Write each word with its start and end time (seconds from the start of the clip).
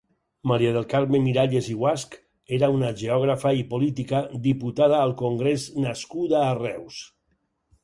Maria 0.51 0.69
del 0.77 0.85
Carme 0.93 1.19
Miralles 1.25 1.67
i 1.73 1.75
Guasch 1.81 2.17
és 2.57 2.65
una 2.77 2.89
geògrafa 3.03 3.53
i 3.59 3.63
política, 3.75 4.23
diputada 4.49 5.03
al 5.05 5.15
Congrés 5.23 5.69
nascuda 5.87 6.45
a 6.49 6.51
Reus. 6.65 7.07